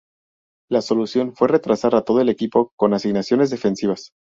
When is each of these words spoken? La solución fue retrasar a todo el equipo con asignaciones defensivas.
La 0.67 0.81
solución 0.81 1.35
fue 1.35 1.47
retrasar 1.47 1.93
a 1.93 2.01
todo 2.01 2.21
el 2.21 2.29
equipo 2.29 2.71
con 2.75 2.95
asignaciones 2.95 3.51
defensivas. 3.51 4.13